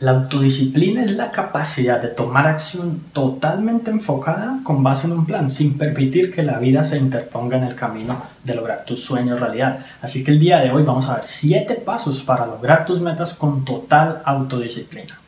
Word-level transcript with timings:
La 0.00 0.12
autodisciplina 0.12 1.02
es 1.02 1.16
la 1.16 1.32
capacidad 1.32 2.00
de 2.00 2.06
tomar 2.06 2.46
acción 2.46 3.02
totalmente 3.12 3.90
enfocada 3.90 4.60
con 4.62 4.84
base 4.84 5.08
en 5.08 5.12
un 5.12 5.26
plan, 5.26 5.50
sin 5.50 5.76
permitir 5.76 6.32
que 6.32 6.44
la 6.44 6.60
vida 6.60 6.84
se 6.84 6.98
interponga 6.98 7.56
en 7.56 7.64
el 7.64 7.74
camino 7.74 8.22
de 8.44 8.54
lograr 8.54 8.84
tus 8.84 9.02
sueños 9.02 9.40
realidad. 9.40 9.84
Así 10.00 10.22
que 10.22 10.30
el 10.30 10.38
día 10.38 10.58
de 10.58 10.70
hoy 10.70 10.84
vamos 10.84 11.08
a 11.08 11.16
ver 11.16 11.24
7 11.24 11.82
pasos 11.84 12.22
para 12.22 12.46
lograr 12.46 12.86
tus 12.86 13.00
metas 13.00 13.34
con 13.34 13.64
total 13.64 14.22
autodisciplina. 14.24 15.18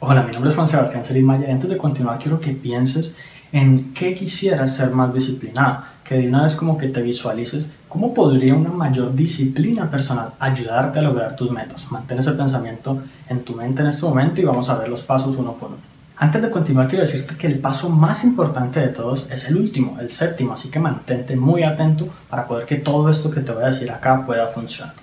Hola, 0.00 0.22
mi 0.22 0.32
nombre 0.32 0.50
es 0.50 0.54
Juan 0.54 0.68
Sebastián 0.68 1.02
Celis 1.02 1.24
y 1.24 1.50
antes 1.50 1.70
de 1.70 1.78
continuar 1.78 2.18
quiero 2.18 2.38
que 2.38 2.52
pienses 2.52 3.16
en 3.54 3.94
qué 3.94 4.14
quisieras 4.14 4.74
ser 4.74 4.90
más 4.90 5.14
disciplinado, 5.14 5.84
que 6.02 6.16
de 6.16 6.28
una 6.28 6.42
vez 6.42 6.56
como 6.56 6.76
que 6.76 6.88
te 6.88 7.00
visualices 7.00 7.72
cómo 7.88 8.12
podría 8.12 8.52
una 8.52 8.70
mayor 8.70 9.14
disciplina 9.14 9.88
personal 9.88 10.32
ayudarte 10.40 10.98
a 10.98 11.02
lograr 11.02 11.36
tus 11.36 11.52
metas. 11.52 11.90
Mantén 11.92 12.18
ese 12.18 12.32
pensamiento 12.32 13.00
en 13.28 13.44
tu 13.44 13.54
mente 13.54 13.82
en 13.82 13.88
este 13.88 14.04
momento 14.04 14.40
y 14.40 14.44
vamos 14.44 14.68
a 14.68 14.74
ver 14.74 14.88
los 14.88 15.02
pasos 15.02 15.36
uno 15.36 15.52
por 15.52 15.68
uno. 15.68 15.78
Antes 16.16 16.42
de 16.42 16.50
continuar 16.50 16.88
quiero 16.88 17.04
decirte 17.04 17.36
que 17.36 17.46
el 17.46 17.60
paso 17.60 17.88
más 17.88 18.24
importante 18.24 18.80
de 18.80 18.88
todos 18.88 19.30
es 19.30 19.48
el 19.48 19.56
último, 19.56 20.00
el 20.00 20.10
séptimo, 20.10 20.54
así 20.54 20.68
que 20.68 20.80
mantente 20.80 21.36
muy 21.36 21.62
atento 21.62 22.08
para 22.28 22.48
poder 22.48 22.66
que 22.66 22.76
todo 22.76 23.08
esto 23.08 23.30
que 23.30 23.40
te 23.40 23.52
voy 23.52 23.62
a 23.62 23.66
decir 23.66 23.88
acá 23.88 24.26
pueda 24.26 24.48
funcionar. 24.48 24.94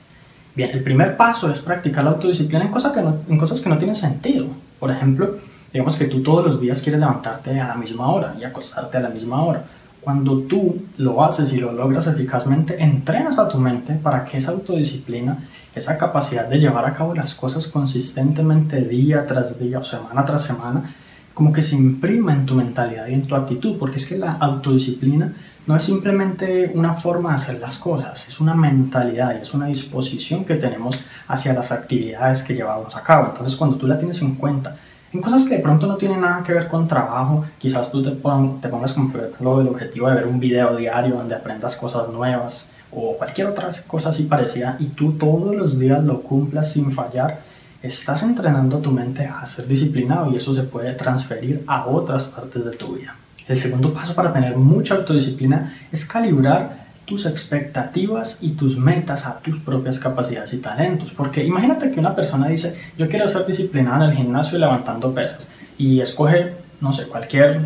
Bien, 0.54 0.70
el 0.74 0.84
primer 0.84 1.16
paso 1.16 1.50
es 1.50 1.62
practicar 1.62 2.04
la 2.04 2.12
autodisciplina 2.12 2.66
en 2.66 2.72
cosas 2.72 2.92
que 2.92 3.00
en 3.00 3.38
cosas 3.38 3.62
que 3.62 3.70
no 3.70 3.78
tienen 3.78 3.96
sentido. 3.96 4.48
Por 4.78 4.92
ejemplo, 4.92 5.38
digamos 5.72 5.96
que 5.96 6.06
tú 6.06 6.22
todos 6.22 6.46
los 6.46 6.62
días 6.62 6.82
quieres 6.82 7.00
levantarte 7.00 7.60
a 7.60 7.68
la 7.68 7.76
misma 7.76 8.12
hora 8.12 8.36
y 8.40 8.44
acostarte 8.44 8.98
a 8.98 9.02
la 9.02 9.10
misma 9.10 9.44
hora. 9.44 9.64
Cuando 10.02 10.40
tú 10.40 10.82
lo 10.98 11.24
haces 11.24 11.54
y 11.54 11.58
lo 11.58 11.72
logras 11.72 12.08
eficazmente, 12.08 12.82
entrenas 12.82 13.38
a 13.38 13.48
tu 13.48 13.60
mente 13.60 13.94
para 13.94 14.26
que 14.26 14.38
esa 14.38 14.52
autodisciplina, 14.52 15.48
esa 15.76 15.98
capacidad 15.98 16.48
de 16.48 16.60
llevar 16.60 16.86
a 16.86 16.94
cabo 16.94 17.14
las 17.14 17.36
cosas 17.36 17.68
consistentemente 17.68 18.82
día 18.82 19.28
tras 19.28 19.60
día 19.60 19.80
o 19.80 19.84
semana 19.84 20.26
tras 20.26 20.44
semana, 20.44 20.96
como 21.34 21.54
que 21.54 21.62
se 21.62 21.76
imprima 21.76 22.34
en 22.34 22.46
tu 22.46 22.56
mentalidad 22.56 23.08
y 23.08 23.14
en 23.14 23.28
tu 23.28 23.36
actitud, 23.36 23.78
porque 23.78 23.98
es 23.98 24.08
que 24.08 24.18
la 24.18 24.34
autodisciplina 24.34 25.34
no 25.68 25.76
es 25.76 25.84
simplemente 25.84 26.72
una 26.74 26.94
forma 26.94 27.30
de 27.30 27.36
hacer 27.36 27.60
las 27.60 27.78
cosas, 27.78 28.28
es 28.28 28.40
una 28.40 28.56
mentalidad 28.56 29.36
y 29.38 29.42
es 29.44 29.54
una 29.54 29.68
disposición 29.68 30.44
que 30.44 30.56
tenemos 30.56 31.00
hacia 31.28 31.54
las 31.54 31.72
actividades 31.72 32.42
que 32.44 32.56
llevamos 32.56 32.96
a 32.96 33.04
cabo. 33.04 33.28
Entonces, 33.28 33.56
cuando 33.56 33.78
tú 33.78 33.88
la 33.88 33.98
tienes 33.98 34.22
en 34.22 34.36
cuenta, 34.36 34.76
en 35.14 35.22
cosas 35.22 35.44
que 35.44 35.58
de 35.58 35.62
pronto 35.62 35.88
no 35.88 35.98
tienen 35.98 36.22
nada 36.22 36.44
que 36.44 36.54
ver 36.54 36.68
con 36.68 36.88
trabajo, 36.88 37.46
quizás 37.58 37.92
tú 37.92 38.02
te, 38.02 38.12
te 38.12 38.70
pongas 38.70 38.94
como 38.94 39.62
el 39.62 39.68
objetivo 39.68 40.10
de 40.10 40.16
ver 40.16 40.28
un 40.28 40.40
video 40.40 40.76
diario 40.76 41.16
donde 41.16 41.36
aprendas 41.36 41.76
cosas 41.76 42.10
nuevas 42.10 42.70
o 42.92 43.18
cualquier 43.18 43.48
otra 43.48 43.72
cosa 43.88 44.10
así 44.10 44.24
parecida 44.24 44.76
y 44.80 44.88
tú 44.88 45.14
todos 45.14 45.56
los 45.56 45.80
días 45.80 46.04
lo 46.04 46.22
cumplas 46.22 46.72
sin 46.72 46.92
fallar, 46.92 47.42
estás 47.82 48.24
entrenando 48.24 48.80
tu 48.80 48.92
mente 48.92 49.26
a 49.26 49.46
ser 49.46 49.68
disciplinado 49.68 50.32
y 50.32 50.36
eso 50.36 50.54
se 50.54 50.64
puede 50.64 50.94
transferir 50.94 51.64
a 51.68 51.88
otras 51.88 52.26
partes 52.26 52.64
de 52.64 52.72
tu 52.72 52.96
vida. 52.96 53.16
El 53.48 53.58
segundo 53.58 53.94
paso 53.94 54.14
para 54.14 54.32
tener 54.32 54.56
mucha 54.56 54.96
autodisciplina 54.96 55.78
es 55.92 56.06
calibrar 56.06 56.81
tus 57.06 57.26
expectativas 57.26 58.38
y 58.42 58.52
tus 58.52 58.78
metas 58.78 59.26
a 59.26 59.40
tus 59.40 59.58
propias 59.60 60.00
capacidades 60.00 60.54
y 60.54 60.58
talentos. 60.60 61.12
Porque 61.12 61.44
imagínate 61.44 61.92
que 61.92 62.00
una 62.00 62.16
persona 62.16 62.48
dice, 62.48 62.80
yo 62.98 63.08
quiero 63.08 63.28
ser 63.28 63.46
disciplinada 63.46 64.06
en 64.06 64.12
el 64.12 64.18
gimnasio 64.18 64.58
levantando 64.58 65.14
pesas 65.14 65.52
y 65.78 66.00
escoge, 66.00 66.54
no 66.80 66.92
sé, 66.92 67.08
cualquier 67.08 67.60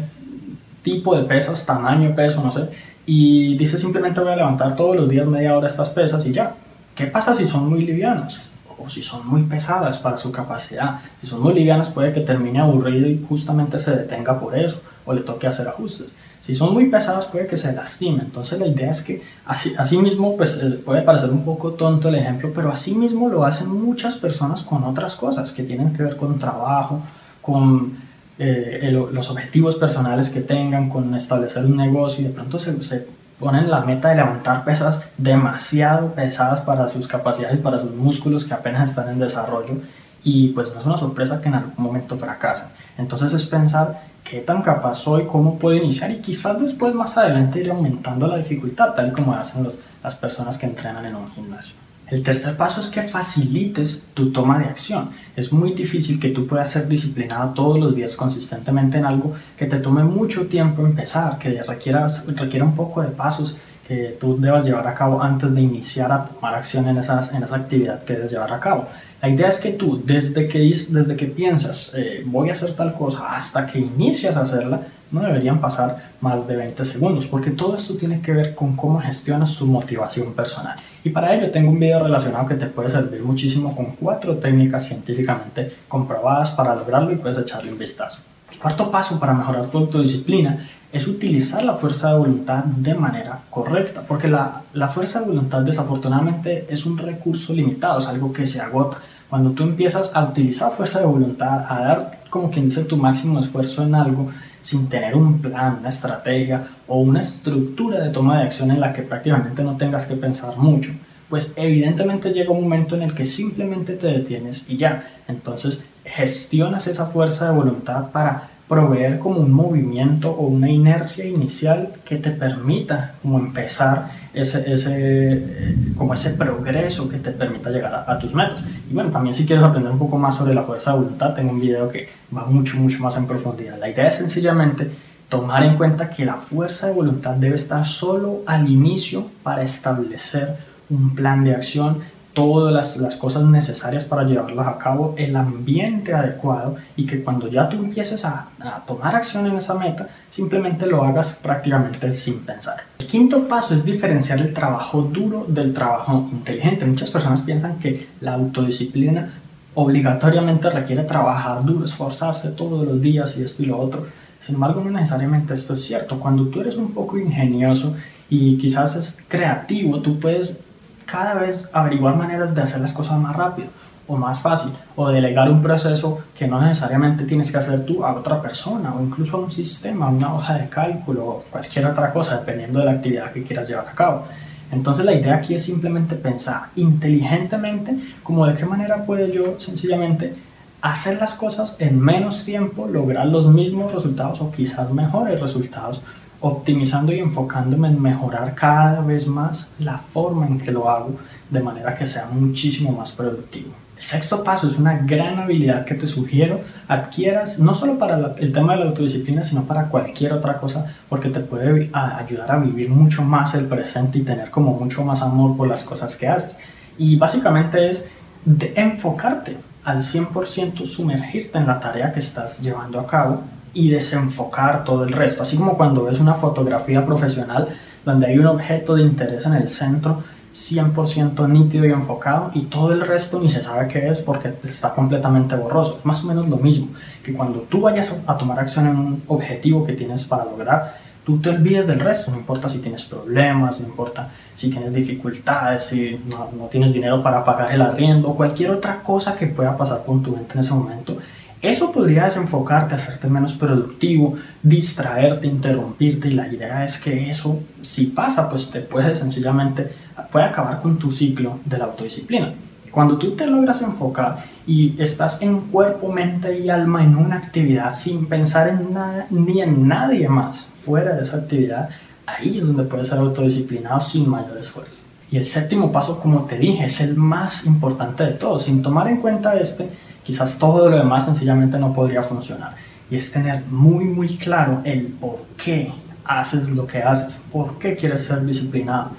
tipo 0.84 1.16
de 1.16 1.24
pesas, 1.24 1.66
tamaño, 1.66 2.16
peso, 2.16 2.42
no 2.42 2.52
sé, 2.52 2.70
y 3.06 3.58
dice 3.58 3.78
simplemente 3.78 4.20
voy 4.20 4.34
a 4.34 4.36
levantar 4.36 4.76
todos 4.76 4.96
los 4.96 5.10
días 5.10 5.28
media 5.28 5.58
hora 5.58 5.68
estas 5.68 5.90
pesas 5.90 6.26
y 6.26 6.32
ya. 6.32 6.56
¿Qué 6.96 7.06
pasa 7.08 7.36
si 7.36 7.48
son 7.48 7.70
muy 7.70 7.86
livianas? 7.86 8.50
O 8.78 8.90
si 8.90 9.02
son 9.02 9.28
muy 9.28 9.44
pesadas 9.44 9.98
para 9.98 10.18
su 10.18 10.32
capacidad. 10.32 11.00
Si 11.22 11.28
son 11.28 11.42
muy 11.42 11.54
livianas 11.54 11.90
puede 11.90 12.14
que 12.14 12.22
termine 12.22 12.60
aburrido 12.60 13.08
y 13.08 13.24
justamente 13.28 13.80
se 13.80 13.92
detenga 13.92 14.40
por 14.40 14.58
eso 14.58 14.82
o 15.06 15.14
le 15.14 15.22
toque 15.22 15.48
hacer 15.48 15.68
ajustes. 15.68 16.16
Si 16.42 16.54
son 16.54 16.74
muy 16.74 16.88
pesados 16.88 17.26
puede 17.26 17.48
que 17.48 17.58
se 17.58 17.74
lastime. 17.74 18.22
Entonces 18.22 18.60
la 18.60 18.68
idea 18.68 18.92
es 18.92 19.02
que 19.02 19.24
así, 19.46 19.74
así 19.78 19.98
mismo 19.98 20.38
pues, 20.38 20.62
eh, 20.62 20.80
puede 20.86 21.02
parecer 21.02 21.32
un 21.32 21.44
poco 21.44 21.72
tonto 21.72 22.10
el 22.10 22.16
ejemplo, 22.16 22.52
pero 22.54 22.72
así 22.72 22.94
mismo 22.94 23.30
lo 23.30 23.44
hacen 23.44 23.68
muchas 23.68 24.16
personas 24.16 24.62
con 24.62 24.84
otras 24.84 25.16
cosas 25.16 25.52
que 25.52 25.64
tienen 25.64 25.94
que 25.94 26.04
ver 26.04 26.18
con 26.18 26.38
trabajo, 26.38 27.02
con 27.42 27.98
eh, 28.38 28.92
los 29.12 29.32
objetivos 29.32 29.76
personales 29.76 30.30
que 30.30 30.42
tengan, 30.42 30.90
con 30.90 31.16
establecer 31.16 31.66
un 31.66 31.78
negocio 31.78 32.22
y 32.24 32.28
de 32.28 32.34
pronto 32.34 32.60
se, 32.60 32.80
se 32.84 33.08
ponen 33.40 33.72
la 33.72 33.82
meta 33.82 34.10
de 34.10 34.16
levantar 34.18 34.64
pesas 34.64 35.04
demasiado 35.18 36.14
pesadas 36.14 36.62
para 36.62 36.88
sus 36.88 37.08
capacidades, 37.08 37.60
para 37.60 37.80
sus 37.80 37.92
músculos 37.92 38.46
que 38.46 38.54
apenas 38.54 38.90
están 38.90 39.10
en 39.10 39.20
desarrollo 39.20 39.76
y 40.26 40.50
pues 40.50 40.74
no 40.74 40.80
es 40.82 40.86
una 40.86 40.98
sorpresa 40.98 41.40
que 41.40 41.48
en 41.48 41.54
algún 41.54 41.74
momento 41.78 42.18
fracasen. 42.18 42.68
Entonces 42.98 43.32
es 43.32 43.46
pensar 43.46 44.02
qué 44.24 44.40
tan 44.40 44.64
capaz 44.64 44.96
soy, 44.96 45.26
cómo 45.26 45.58
puedo 45.58 45.78
iniciar 45.78 46.10
y 46.10 46.18
quizás 46.18 46.60
después 46.60 46.94
más 46.96 47.16
adelante 47.16 47.62
ir 47.62 47.70
aumentando 47.70 48.28
la 48.28 48.38
dificultad, 48.38 48.94
tal 48.96 49.10
y 49.10 49.12
como 49.12 49.34
hacen 49.34 49.64
los, 49.64 49.78
las 50.04 50.16
personas 50.16 50.58
que 50.58 50.66
entrenan 50.66 51.06
en 51.06 51.16
un 51.16 51.30
gimnasio. 51.32 51.76
El 52.08 52.24
tercer 52.24 52.58
paso 52.58 52.82
es 52.82 52.88
que 52.88 53.04
facilites 53.04 54.04
tu 54.14 54.32
toma 54.32 54.60
de 54.60 54.66
acción. 54.66 55.10
Es 55.36 55.54
muy 55.54 55.74
difícil 55.74 56.20
que 56.20 56.30
tú 56.30 56.46
puedas 56.48 56.70
ser 56.70 56.88
disciplinado 56.88 57.54
todos 57.54 57.80
los 57.80 57.96
días 57.96 58.16
consistentemente 58.16 58.98
en 58.98 59.06
algo 59.06 59.34
que 59.56 59.68
te 59.68 59.78
tome 59.78 60.04
mucho 60.04 60.48
tiempo 60.48 60.84
empezar, 60.84 61.38
que 61.38 61.62
requiera, 61.64 62.08
requiera 62.28 62.66
un 62.66 62.76
poco 62.76 63.02
de 63.02 63.10
pasos 63.10 63.56
que 63.88 64.18
tú 64.20 64.40
debas 64.40 64.66
llevar 64.66 64.88
a 64.88 64.94
cabo 64.96 65.22
antes 65.22 65.54
de 65.54 65.62
iniciar 65.62 66.12
a 66.12 66.26
tomar 66.26 66.56
acción 66.56 66.88
en, 66.88 66.98
esas, 66.98 67.32
en 67.34 67.44
esa 67.44 67.56
actividad 67.56 68.04
que 68.04 68.14
debes 68.14 68.32
llevar 68.32 68.52
a 68.54 68.60
cabo. 68.60 68.88
La 69.26 69.32
idea 69.32 69.48
es 69.48 69.58
que 69.58 69.72
tú, 69.72 70.00
desde 70.06 70.48
que, 70.48 70.60
desde 70.60 71.16
que 71.16 71.26
piensas, 71.26 71.92
eh, 71.96 72.22
voy 72.28 72.50
a 72.50 72.52
hacer 72.52 72.76
tal 72.76 72.94
cosa, 72.94 73.36
hasta 73.36 73.66
que 73.66 73.80
inicias 73.80 74.38
a 74.38 74.42
hacerla, 74.42 74.82
no 75.10 75.22
deberían 75.22 75.60
pasar 75.60 76.12
más 76.22 76.48
de 76.48 76.56
20 76.56 76.86
segundos, 76.86 77.26
porque 77.26 77.50
todo 77.50 77.74
esto 77.74 77.96
tiene 77.96 78.22
que 78.22 78.32
ver 78.34 78.54
con 78.54 78.76
cómo 78.76 79.00
gestionas 79.00 79.56
tu 79.56 79.66
motivación 79.66 80.36
personal. 80.36 80.78
Y 81.04 81.10
para 81.10 81.34
ello 81.34 81.50
tengo 81.50 81.72
un 81.72 81.80
video 81.80 82.04
relacionado 82.04 82.48
que 82.48 82.54
te 82.54 82.68
puede 82.68 82.88
servir 82.92 83.24
muchísimo 83.24 83.76
con 83.76 83.96
cuatro 84.00 84.36
técnicas 84.36 84.86
científicamente 84.86 85.76
comprobadas 85.88 86.52
para 86.52 86.76
lograrlo 86.76 87.12
y 87.12 87.16
puedes 87.16 87.40
echarle 87.40 87.72
un 87.72 87.80
vistazo. 87.80 88.22
El 88.52 88.60
cuarto 88.60 88.92
paso 88.92 89.20
para 89.20 89.34
mejorar 89.34 89.66
tu 89.72 89.80
autodisciplina 89.80 90.70
es 90.94 91.08
utilizar 91.08 91.66
la 91.66 91.74
fuerza 91.74 92.12
de 92.12 92.20
voluntad 92.20 92.64
de 92.64 92.94
manera 92.94 93.40
correcta, 93.50 94.04
porque 94.08 94.28
la, 94.28 94.62
la, 94.74 94.88
fuerza 94.88 95.22
de 95.22 95.26
voluntad 95.26 95.62
desafortunadamente 95.62 96.68
es 96.70 96.86
un 96.86 96.98
recurso 96.98 97.54
limitado, 97.54 97.98
es 97.98 98.08
algo 98.08 98.32
que 98.32 98.46
se 98.46 98.62
agota. 98.62 99.00
Cuando 99.30 99.52
tú 99.52 99.64
empiezas 99.64 100.12
a 100.14 100.24
utilizar 100.24 100.72
fuerza 100.72 101.00
de 101.00 101.06
voluntad, 101.06 101.66
a 101.70 101.80
dar 101.80 102.12
como 102.30 102.52
quien 102.52 102.66
dice 102.66 102.84
tu 102.84 102.98
máximo 102.98 103.40
esfuerzo 103.40 103.84
en 103.84 103.96
algo, 103.96 104.30
sin 104.62 104.88
tener 104.88 105.16
un 105.16 105.40
plan, 105.40 105.78
una 105.80 105.90
estrategia 105.90 106.68
o 106.88 107.00
una 107.00 107.20
estructura 107.20 108.04
de 108.04 108.10
toma 108.10 108.40
de 108.40 108.46
acción 108.46 108.72
en 108.72 108.82
la 108.82 108.94
que 108.94 109.04
prácticamente 109.04 109.64
no 109.64 109.78
tengas 109.78 110.06
que 110.06 110.16
pensar 110.16 110.58
mucho, 110.58 110.92
pues 111.30 111.54
evidentemente 111.56 112.32
llega 112.32 112.52
un 112.52 112.64
momento 112.64 112.96
en 112.96 113.04
el 113.04 113.14
que 113.14 113.26
simplemente 113.26 113.94
te 113.94 114.08
detienes 114.08 114.66
y 114.68 114.78
ya. 114.78 115.08
Entonces 115.28 115.86
gestionas 116.04 116.88
esa 116.88 117.06
fuerza 117.06 117.46
de 117.46 117.56
voluntad 117.56 118.12
para 118.12 118.50
proveer 118.68 119.20
como 119.20 119.42
un 119.42 119.52
movimiento 119.52 120.32
o 120.32 120.48
una 120.48 120.70
inercia 120.70 121.26
inicial 121.26 121.94
que 122.04 122.18
te 122.18 122.32
permita 122.32 123.16
como 123.22 123.38
empezar 123.38 124.12
ese, 124.34 124.72
ese, 124.72 124.94
eh, 124.98 125.76
como 125.96 126.14
ese 126.14 126.32
progreso 126.32 127.08
que 127.08 127.18
te 127.18 127.32
permita 127.32 127.70
llegar 127.70 128.06
a, 128.08 128.20
tus 128.20 128.34
metas. 128.34 128.68
Y 128.90 128.94
bueno, 128.94 129.12
también 129.12 129.34
si 129.34 129.46
quieres 129.46 129.64
aprender 129.64 129.92
un 129.92 130.00
poco 130.00 130.18
más 130.18 130.36
sobre 130.36 130.56
la 130.56 130.64
fuerza 130.64 130.92
de 130.92 130.98
voluntad, 130.98 131.34
tengo 131.34 131.52
un 131.52 131.60
video 131.60 131.88
que 131.90 132.10
va 132.36 132.46
mucho, 132.46 132.78
mucho 132.78 133.00
más 133.00 133.16
en 133.18 133.28
profundidad. 133.28 133.78
La 133.80 133.90
idea 133.90 134.08
es 134.08 134.16
sencillamente 134.16 134.90
tomar 135.30 135.64
en 135.64 135.78
cuenta 135.78 136.10
que 136.10 136.26
la 136.26 136.36
fuerza 136.36 136.88
de 136.88 136.94
voluntad 136.94 137.36
debe 137.36 137.56
estar 137.56 137.86
solo 137.86 138.42
al 138.46 138.70
inicio 138.70 139.28
para 139.44 139.64
establecer 139.64 140.58
un 140.90 141.16
plan 141.16 141.44
de 141.44 141.56
acción 141.56 142.00
todas 142.36 143.00
las, 143.00 143.16
cosas 143.16 143.44
necesarias 143.46 144.04
para 144.04 144.26
llevarlas 144.26 144.68
a 144.68 144.78
cabo, 144.78 145.16
el 145.18 145.36
ambiente 145.38 146.14
adecuado 146.14 146.76
y 146.98 147.06
que 147.06 147.24
cuando 147.24 147.48
ya 147.48 147.70
tú 147.70 147.78
empieces 147.78 148.26
a, 148.26 148.50
a, 148.60 148.84
tomar 148.86 149.16
acción 149.16 149.48
en 149.48 149.56
esa 149.56 149.74
meta, 149.74 150.10
simplemente 150.30 150.86
lo 150.86 151.04
hagas 151.04 151.40
prácticamente 151.42 152.16
sin 152.16 152.40
pensar. 152.42 152.84
El 153.00 153.08
quinto 153.08 153.48
paso 153.48 153.74
es 153.74 153.86
diferenciar 153.86 154.40
el 154.40 154.54
trabajo 154.54 155.02
duro 155.02 155.46
del 155.48 155.74
trabajo 155.74 156.30
inteligente. 156.30 156.86
Muchas 156.86 157.10
personas 157.10 157.42
piensan 157.42 157.80
que 157.80 158.10
la 158.20 158.34
autodisciplina 158.34 159.32
obligatoriamente 159.74 160.70
requiere 160.70 161.04
trabajar 161.04 161.64
duro, 161.64 161.86
esforzarse 161.86 162.50
todos 162.50 162.86
los 162.86 163.02
días 163.02 163.38
y 163.38 163.44
esto 163.44 163.64
y 163.64 163.68
lo 163.68 163.80
otro. 163.80 164.08
Sin 164.42 164.56
embargo, 164.56 164.84
no 164.84 164.92
necesariamente 164.92 165.54
esto 165.54 165.74
es 165.74 165.84
cierto. 165.84 166.20
Cuando 166.20 166.48
tú 166.48 166.60
eres 166.60 166.76
un 166.76 166.92
poco 166.92 167.18
ingenioso 167.18 167.96
y 168.30 168.58
quizás 168.58 168.98
es 168.98 169.18
creativo, 169.30 170.02
tú 170.02 170.20
puedes 170.20 170.60
cada 171.06 171.36
vez 171.36 171.70
averiguar 171.74 172.16
maneras 172.16 172.56
de 172.56 172.62
hacer 172.62 172.82
las 172.82 172.94
cosas 172.94 173.20
más 173.20 173.36
rápido. 173.36 173.70
o 174.08 174.16
más 174.18 174.40
fácil, 174.40 174.72
o 174.96 175.10
delegar 175.10 175.50
un 175.50 175.64
proceso 175.64 176.20
que 176.38 176.48
no 176.48 176.62
necesariamente 176.62 177.24
tienes 177.24 177.52
que 177.52 177.58
hacer 177.58 177.88
tú 177.88 178.06
a 178.06 178.14
otra 178.14 178.40
persona, 178.40 178.94
o 178.94 179.02
incluso 179.02 179.38
a 179.38 179.40
un 179.40 179.50
sistema, 179.50 180.10
una 180.10 180.32
hoja 180.36 180.54
de 180.60 180.70
cálculo, 180.70 181.26
o 181.26 181.44
cualquier 181.50 181.88
otra 181.88 182.14
cosa, 182.14 182.38
dependiendo 182.38 182.78
de 182.78 182.86
la 182.86 182.92
actividad 182.92 183.32
que 183.32 183.42
quieras 183.42 183.68
llevar 183.68 183.88
a 183.88 183.94
cabo. 183.94 184.26
Entonces 184.72 185.06
la 185.06 185.14
idea 185.14 185.36
aquí 185.36 185.56
es 185.56 185.64
simplemente 185.64 186.16
pensar 186.16 186.68
inteligentemente 186.76 187.98
como 188.24 188.46
de 188.46 188.56
qué 188.56 188.66
manera 188.66 189.06
puedo 189.06 189.28
yo 189.28 189.60
sencillamente 189.60 190.36
hacer 190.82 191.20
las 191.20 191.34
cosas 191.34 191.76
en 191.80 192.00
menos 192.00 192.46
tiempo, 192.46 192.88
lograr 192.88 193.26
los 193.26 193.48
mismos 193.48 193.92
resultados 193.94 194.42
o 194.42 194.52
quizás 194.52 194.92
mejores 194.92 195.40
resultados, 195.40 196.02
optimizando 196.48 197.12
y 197.12 197.20
enfocándome 197.20 197.88
en 197.88 198.00
mejorar 198.00 198.54
cada 198.54 199.02
vez 199.02 199.26
más 199.28 199.72
la 199.80 199.98
forma 199.98 200.46
en 200.46 200.60
que 200.60 200.72
lo 200.72 200.88
hago 200.88 201.16
de 201.50 201.60
manera 201.60 201.96
que 201.96 202.06
sea 202.06 202.28
muchísimo 202.32 202.92
más 202.92 203.12
productivo. 203.14 203.72
El 203.98 204.04
sexto 204.04 204.44
paso 204.44 204.68
es 204.68 204.78
una 204.78 205.00
gran 205.00 205.40
habilidad 205.40 205.86
que 205.86 205.96
te 205.96 206.06
sugiero 206.06 206.60
adquieras, 206.88 207.58
no 207.60 207.74
solo 207.74 207.98
para 207.98 208.36
el 208.38 208.54
tema 208.54 208.74
de 208.74 208.82
la 208.82 208.86
autodisciplina, 208.88 209.42
sino 209.42 209.64
para 209.64 209.88
cualquier 209.88 210.34
otra 210.34 210.60
cosa, 210.60 210.94
porque 211.10 211.30
te 211.30 211.40
puede 211.40 211.90
ayudar 211.92 212.52
a 212.52 212.58
vivir 212.58 212.90
mucho 212.90 213.24
más 213.24 213.56
el 213.56 213.66
presente 213.66 214.20
y 214.20 214.22
tener 214.22 214.52
como 214.52 214.74
mucho 214.74 215.04
más 215.04 215.24
amor 215.24 215.58
por 215.58 215.68
las 215.68 215.84
cosas 215.84 216.16
que 216.16 216.28
haces. 216.28 216.56
Y 217.00 217.16
básicamente 217.16 217.90
es 217.90 218.08
de 218.44 218.72
enfocarte 218.76 219.58
al 219.84 220.02
100%, 220.02 220.86
sumergirte 220.86 221.58
en 221.58 221.66
la 221.66 221.80
tarea 221.80 222.14
que 222.14 222.20
estás 222.20 222.60
llevando 222.60 223.00
a 223.00 223.08
cabo 223.08 223.42
y 223.76 223.90
desenfocar 223.90 224.84
todo 224.84 225.04
el 225.04 225.14
resto. 225.14 225.44
Así 225.44 225.58
como 225.58 225.78
cuando 225.78 226.06
ves 226.06 226.20
una 226.20 226.34
fotografía 226.34 227.06
profesional 227.06 227.68
donde 228.04 228.28
hay 228.28 228.40
un 228.40 228.48
objeto 228.48 228.96
de 228.96 229.04
interés 229.04 229.46
en 229.46 229.54
el 229.54 229.68
centro, 229.68 230.24
100% 230.56 231.50
nítido 231.50 231.86
y 231.86 231.92
enfocado 231.92 232.50
y 232.54 232.62
todo 232.62 232.94
el 232.94 233.02
resto 233.02 233.42
ni 233.42 233.50
se 233.50 233.62
sabe 233.62 233.90
qué 233.90 234.08
es 234.08 234.20
porque 234.20 234.54
está 234.64 234.94
completamente 234.94 235.56
borroso. 235.56 235.98
Es 236.00 236.06
más 236.06 236.24
o 236.24 236.28
menos 236.28 236.48
lo 236.48 236.56
mismo 236.56 236.88
que 237.22 237.34
cuando 237.34 237.60
tú 237.60 237.82
vayas 237.82 238.14
a 238.26 238.38
tomar 238.38 238.60
acción 238.60 238.88
en 238.88 238.96
un 238.96 239.24
objetivo 239.28 239.86
que 239.86 239.92
tienes 239.92 240.24
para 240.24 240.46
lograr, 240.46 240.98
tú 241.26 241.40
te 241.40 241.50
olvides 241.50 241.88
del 241.88 242.00
resto, 242.00 242.32
no 242.32 242.38
importa 242.38 242.70
si 242.70 242.80
tienes 242.80 243.04
problemas, 243.04 243.82
no 243.82 243.88
importa 243.88 244.30
si 244.54 244.70
tienes 244.70 244.94
dificultades, 244.94 245.84
si 245.84 246.22
no, 246.30 246.50
no 246.58 246.66
tienes 246.68 246.94
dinero 246.94 247.22
para 247.22 247.44
pagar 247.44 247.74
el 247.74 247.82
arriendo, 247.82 248.34
cualquier 248.34 248.72
otra 248.72 249.04
cosa 249.04 249.36
que 249.36 249.48
pueda 249.48 249.76
pasar 249.76 250.06
por 250.06 250.24
tu 250.24 250.32
mente 250.32 250.54
en 250.54 250.60
ese 250.62 250.74
momento. 250.74 251.18
Eso 251.66 251.92
podría 251.92 252.26
desenfocarte, 252.26 252.94
hacerte 252.94 253.28
menos 253.28 253.54
productivo, 253.54 254.36
distraerte, 254.62 255.48
interrumpirte 255.48 256.28
y 256.28 256.34
la 256.34 256.48
idea 256.48 256.86
es 256.86 257.00
que 257.00 257.28
eso, 257.28 257.60
si 257.82 258.06
pasa, 258.06 258.48
pues 258.48 258.70
te 258.70 258.82
puede 258.82 259.16
sencillamente, 259.16 259.92
puede 260.32 260.46
acabar 260.46 260.80
con 260.84 261.00
tu 261.00 261.10
ciclo 261.10 261.60
de 261.66 261.80
la 261.80 261.86
autodisciplina. 261.86 262.54
Cuando 262.92 263.18
tú 263.18 263.32
te 263.32 263.48
logras 263.48 263.82
enfocar 263.82 264.46
y 264.68 265.02
estás 265.02 265.42
en 265.42 265.62
cuerpo, 265.62 266.12
mente 266.12 266.56
y 266.60 266.70
alma 266.70 267.04
en 267.04 267.16
una 267.16 267.38
actividad 267.38 267.92
sin 267.92 268.28
pensar 268.28 268.68
en 268.68 268.94
nada 268.94 269.26
ni 269.32 269.60
en 269.60 269.88
nadie 269.88 270.30
más 270.30 270.68
fuera 270.84 271.16
de 271.16 271.24
esa 271.24 271.38
actividad, 271.38 271.90
ahí 272.28 272.60
es 272.60 272.68
donde 272.68 272.84
puedes 272.84 273.08
ser 273.08 273.18
autodisciplinado 273.18 274.00
sin 274.02 274.30
mayor 274.30 274.60
esfuerzo. 274.60 275.00
Y 275.32 275.38
el 275.38 275.48
séptimo 275.48 275.92
paso, 275.92 276.20
como 276.20 276.42
te 276.42 276.60
dije, 276.60 276.86
es 276.86 277.02
el 277.02 277.16
más 277.16 277.66
importante 277.66 278.24
de 278.24 278.34
todos. 278.34 278.64
Sin 278.64 278.84
tomar 278.84 279.08
en 279.08 279.18
cuenta 279.18 279.60
este, 279.60 279.90
quizás 280.26 280.58
todo 280.58 280.90
lo 280.90 280.98
demás 280.98 281.26
sencillamente 281.26 281.78
no 281.78 281.94
podría 281.94 282.24
funcionar. 282.24 282.76
Y 283.10 283.16
es 283.16 283.32
tener 283.32 283.64
muy, 283.70 284.06
muy 284.06 284.36
claro 284.36 284.82
el 284.84 285.04
por 285.04 285.46
qué 285.64 285.94
haces 286.26 286.70
lo 286.70 286.88
que 286.88 287.04
haces, 287.04 287.40
por 287.52 287.78
qué 287.78 287.96
quieres 287.96 288.26
ser 288.26 288.44
disciplinado, 288.44 289.12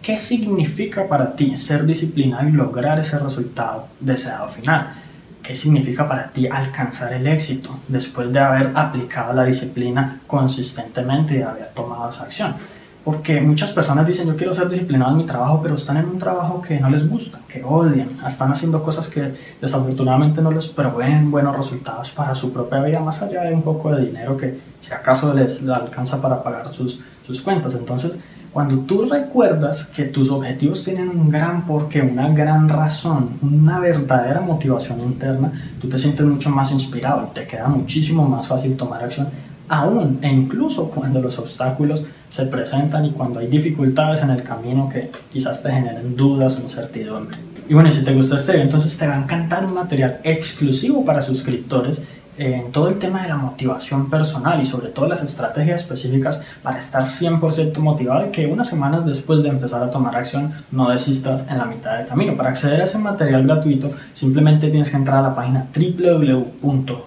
qué 0.00 0.16
significa 0.16 1.06
para 1.06 1.36
ti 1.36 1.56
ser 1.56 1.84
disciplinado 1.84 2.48
y 2.48 2.52
lograr 2.52 2.98
ese 2.98 3.18
resultado 3.18 3.88
deseado 4.00 4.48
final, 4.48 4.94
qué 5.42 5.54
significa 5.54 6.08
para 6.08 6.30
ti 6.30 6.46
alcanzar 6.46 7.12
el 7.12 7.26
éxito 7.26 7.78
después 7.86 8.32
de 8.32 8.38
haber 8.38 8.72
aplicado 8.74 9.34
la 9.34 9.44
disciplina 9.44 10.20
consistentemente 10.26 11.34
y 11.34 11.38
de 11.38 11.44
haber 11.44 11.68
tomado 11.74 12.08
esa 12.08 12.24
acción. 12.24 12.54
Porque 13.04 13.38
muchas 13.40 13.70
personas 13.70 14.06
dicen, 14.06 14.26
yo 14.26 14.34
quiero 14.34 14.54
ser 14.54 14.68
disciplinado 14.68 15.12
en 15.12 15.18
mi 15.18 15.26
trabajo, 15.26 15.60
pero 15.62 15.74
están 15.74 15.98
en 15.98 16.06
un 16.06 16.18
trabajo 16.18 16.62
que 16.62 16.80
no 16.80 16.88
les 16.88 17.06
gusta, 17.06 17.38
que 17.46 17.62
odian, 17.62 18.08
están 18.26 18.50
haciendo 18.50 18.82
cosas 18.82 19.08
que 19.08 19.34
desafortunadamente 19.60 20.40
no 20.40 20.50
les 20.50 20.68
proveen 20.68 21.30
buenos 21.30 21.54
resultados 21.54 22.10
para 22.12 22.34
su 22.34 22.50
propia 22.50 22.80
vida, 22.80 23.00
más 23.00 23.20
allá 23.20 23.42
de 23.42 23.52
un 23.52 23.60
poco 23.60 23.94
de 23.94 24.06
dinero 24.06 24.38
que 24.38 24.58
si 24.80 24.90
acaso 24.92 25.34
les 25.34 25.68
alcanza 25.68 26.22
para 26.22 26.42
pagar 26.42 26.70
sus, 26.70 27.00
sus 27.22 27.42
cuentas. 27.42 27.74
Entonces, 27.74 28.18
cuando 28.54 28.78
tú 28.84 29.06
recuerdas 29.06 29.84
que 29.86 30.04
tus 30.04 30.30
objetivos 30.30 30.84
tienen 30.84 31.08
un 31.08 31.28
gran 31.28 31.66
porqué, 31.66 32.00
una 32.00 32.28
gran 32.28 32.68
razón, 32.68 33.30
una 33.42 33.80
verdadera 33.80 34.40
motivación 34.40 35.00
interna, 35.00 35.52
tú 35.80 35.88
te 35.88 35.98
sientes 35.98 36.24
mucho 36.24 36.50
más 36.50 36.70
inspirado 36.70 37.28
y 37.28 37.34
te 37.34 37.48
queda 37.48 37.66
muchísimo 37.66 38.26
más 38.28 38.46
fácil 38.46 38.76
tomar 38.76 39.02
acción 39.02 39.26
aún 39.68 40.18
e 40.22 40.28
incluso 40.28 40.90
cuando 40.90 41.20
los 41.20 41.38
obstáculos 41.38 42.06
se 42.28 42.46
presentan 42.46 43.06
y 43.06 43.10
cuando 43.12 43.40
hay 43.40 43.46
dificultades 43.46 44.22
en 44.22 44.30
el 44.30 44.42
camino 44.42 44.88
que 44.88 45.10
quizás 45.32 45.62
te 45.62 45.70
generen 45.70 46.16
dudas 46.16 46.58
o 46.58 46.62
incertidumbre. 46.62 47.36
Y 47.68 47.74
bueno, 47.74 47.90
si 47.90 48.04
te 48.04 48.12
gusta 48.12 48.36
este 48.36 48.52
video, 48.52 48.64
entonces 48.64 48.96
te 48.98 49.06
va 49.06 49.14
a 49.14 49.22
encantar 49.22 49.64
un 49.64 49.74
material 49.74 50.20
exclusivo 50.22 51.04
para 51.04 51.22
suscriptores 51.22 52.04
en 52.38 52.72
todo 52.72 52.88
el 52.88 52.98
tema 52.98 53.22
de 53.22 53.28
la 53.28 53.36
motivación 53.36 54.10
personal 54.10 54.60
y 54.60 54.64
sobre 54.64 54.88
todo 54.88 55.08
las 55.08 55.22
estrategias 55.22 55.82
específicas 55.82 56.42
para 56.62 56.78
estar 56.78 57.04
100% 57.04 57.78
motivado 57.78 58.26
y 58.26 58.30
que 58.30 58.46
unas 58.46 58.68
semanas 58.68 59.06
después 59.06 59.42
de 59.42 59.48
empezar 59.48 59.82
a 59.82 59.90
tomar 59.90 60.16
acción 60.16 60.52
no 60.70 60.90
desistas 60.90 61.46
en 61.48 61.58
la 61.58 61.64
mitad 61.64 61.98
del 61.98 62.06
camino. 62.06 62.36
Para 62.36 62.50
acceder 62.50 62.80
a 62.80 62.84
ese 62.84 62.98
material 62.98 63.44
gratuito 63.44 63.92
simplemente 64.12 64.68
tienes 64.70 64.90
que 64.90 64.96
entrar 64.96 65.18
a 65.18 65.22
la 65.22 65.34
página 65.34 65.66
www.juan.sc 65.74 67.04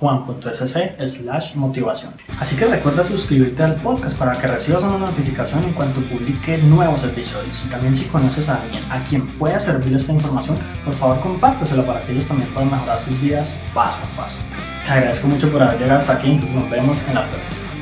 slash 1.05 1.55
motivación. 1.55 2.13
Así 2.39 2.55
que 2.55 2.65
recuerda 2.65 3.03
suscribirte 3.03 3.63
al 3.63 3.75
podcast 3.75 4.17
para 4.17 4.33
que 4.33 4.47
recibas 4.47 4.83
una 4.83 4.97
notificación 4.97 5.63
en 5.63 5.73
cuanto 5.73 6.01
publique 6.01 6.57
nuevos 6.69 7.03
episodios. 7.03 7.63
Y 7.65 7.69
también 7.69 7.95
si 7.95 8.05
conoces 8.05 8.49
a 8.49 8.61
alguien 8.61 8.83
a 8.89 8.99
quien 9.03 9.27
pueda 9.37 9.59
servir 9.59 9.95
esta 9.95 10.13
información, 10.13 10.57
por 10.85 10.93
favor 10.93 11.19
compártesela 11.19 11.83
para 11.83 12.01
que 12.01 12.13
ellos 12.13 12.27
también 12.27 12.49
puedan 12.49 12.71
mejorar 12.71 12.99
sus 13.01 13.21
vidas 13.21 13.53
paso 13.73 13.97
a 14.03 14.21
paso. 14.21 14.76
Te 14.87 14.93
agradezco 14.93 15.27
mucho 15.27 15.51
por 15.51 15.61
haber 15.61 15.79
llegado 15.81 15.99
hasta 15.99 16.13
aquí 16.13 16.39
nos 16.53 16.69
vemos 16.69 16.97
en 17.09 17.15
la 17.15 17.25
próxima. 17.27 17.76